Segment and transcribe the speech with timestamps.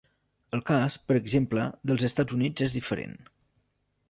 [0.57, 3.15] El cas, per exemple, dels Estats Units és diferent.